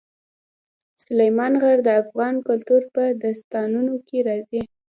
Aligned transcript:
سلیمان 1.05 1.53
غر 1.61 1.77
د 1.83 1.89
افغان 2.01 2.35
کلتور 2.47 2.81
په 2.93 3.03
داستانونو 3.23 3.93
کې 4.07 4.17
راځي. 4.27 4.61